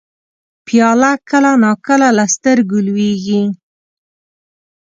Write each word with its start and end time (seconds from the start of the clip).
پیاله 0.65 1.11
کله 1.29 1.51
نا 1.63 1.71
کله 1.85 2.09
له 2.17 2.25
سترګو 2.35 2.77
لوېږي. 2.87 3.43